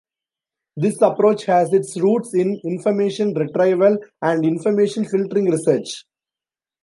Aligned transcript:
This 0.75 0.99
approach 1.03 1.45
has 1.45 1.73
its 1.73 1.95
roots 1.95 2.33
in 2.33 2.59
information 2.63 3.35
retrieval 3.35 3.99
and 4.23 4.43
information 4.43 5.07
filtering 5.07 5.51
research. 5.51 6.05